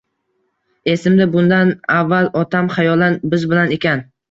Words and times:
Esimda, 0.93 1.27
bundan 1.35 1.75
avval 1.97 2.31
otam 2.43 2.73
xayolan 2.79 3.21
biz 3.35 3.49
bilan 3.55 3.79
ekan. 3.81 4.07